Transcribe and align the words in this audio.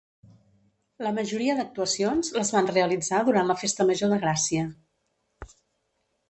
La 1.07 1.11
majoria 1.17 1.55
d'actuacions 1.59 2.31
les 2.37 2.51
van 2.55 2.69
realitzar 2.71 3.21
durant 3.29 3.51
la 3.53 3.57
Festa 3.65 3.87
Major 3.91 4.13
de 4.15 4.19
Gràcia. 4.25 4.65